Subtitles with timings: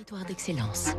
[0.00, 0.94] Territoire d'excellence.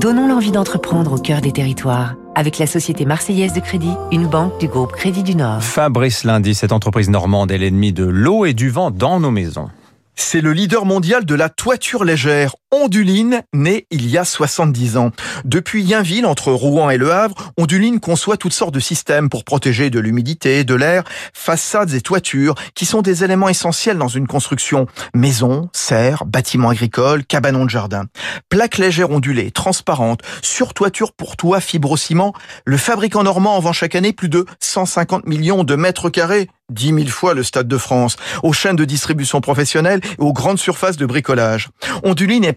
[0.00, 4.58] Donnons l'envie d'entreprendre au cœur des territoires avec la Société Marseillaise de Crédit, une banque
[4.58, 5.62] du groupe Crédit du Nord.
[5.62, 9.68] Fabrice Lundi, cette entreprise normande est l'ennemi de l'eau et du vent dans nos maisons.
[10.14, 15.12] C'est le leader mondial de la toiture légère, Onduline, né il y a 70 ans.
[15.44, 19.88] Depuis Yainville, entre Rouen et Le Havre, Onduline conçoit toutes sortes de systèmes pour protéger
[19.88, 24.86] de l'humidité, de l'air, façades et toitures, qui sont des éléments essentiels dans une construction.
[25.14, 28.06] Maisons, serres, bâtiments agricoles, cabanons de jardin.
[28.48, 33.94] Plaques légères ondulées, transparentes, sur toiture pour toit fibrociment, le fabricant normand en vend chaque
[33.94, 38.16] année plus de 150 millions de mètres carrés 10 000 fois le Stade de France,
[38.42, 41.68] aux chaînes de distribution professionnelle et aux grandes surfaces de bricolage.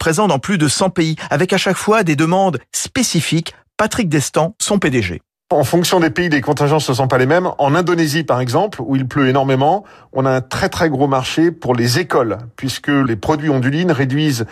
[0.09, 3.53] Présent dans plus de 100 pays, avec à chaque fois des demandes spécifiques.
[3.77, 5.21] Patrick Destan, son PDG.
[5.51, 7.51] En fonction des pays, les contingences ne sont pas les mêmes.
[7.59, 11.51] En Indonésie, par exemple, où il pleut énormément, on a un très très gros marché
[11.51, 14.47] pour les écoles, puisque les produits ondulines réduisent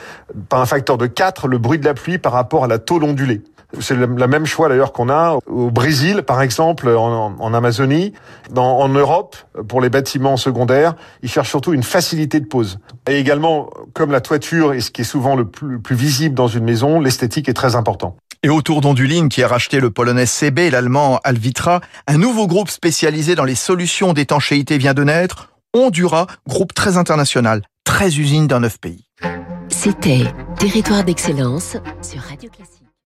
[0.47, 3.03] par un facteur de 4 le bruit de la pluie par rapport à la tôle
[3.03, 3.41] ondulée.
[3.80, 8.14] C'est le même choix d'ailleurs qu'on a au Brésil, par exemple, en, en Amazonie,
[8.50, 9.36] dans, en Europe,
[9.67, 10.95] pour les bâtiments secondaires.
[11.22, 12.80] Ils cherchent surtout une facilité de pose.
[13.09, 16.33] Et également, comme la toiture est ce qui est souvent le plus, le plus visible
[16.33, 18.16] dans une maison, l'esthétique est très important.
[18.44, 22.70] Et autour d'Onduline, qui a racheté le polonais CB et l'allemand Alvitra, un nouveau groupe
[22.70, 28.59] spécialisé dans les solutions d'étanchéité vient de naître, Ondura, groupe très international, 13 usines dans
[28.59, 29.05] 9 pays.
[29.70, 30.23] C'était
[30.58, 32.86] Territoire d'excellence sur Radio Classique.